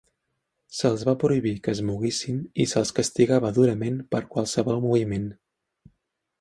[0.77, 5.33] Se'ls va prohibir que es moguessin i se'ls castigava durament per qualsevol moviment.